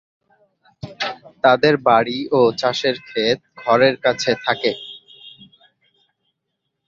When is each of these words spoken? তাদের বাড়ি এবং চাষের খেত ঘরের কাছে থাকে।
তাদের 1.43 1.73
বাড়ি 1.87 2.17
এবং 2.27 2.51
চাষের 2.59 2.95
খেত 3.07 3.37
ঘরের 3.57 3.95
কাছে 4.05 4.31
থাকে। 4.45 4.71